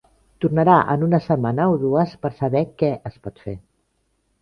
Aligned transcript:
Tornarà 0.45 0.77
en 0.93 1.03
una 1.09 1.19
setmana 1.27 1.69
o 1.75 1.77
dues, 1.85 2.17
per 2.25 2.35
saber 2.43 2.65
què 2.83 2.93
es 3.13 3.25
pot 3.29 3.43
fer. 3.49 3.59